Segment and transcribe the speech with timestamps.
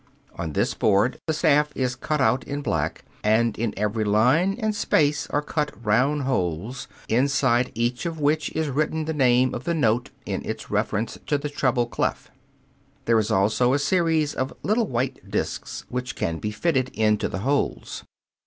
[0.35, 4.75] On this board the staff is cut out in black, and in every line and
[4.75, 9.75] space are cut round holes, inside each of which is written the name of the
[9.75, 12.31] note in its reference to the treble clef.
[13.05, 17.41] There is also a series of little white discs which can be fitted into the
[17.45, 18.03] holes.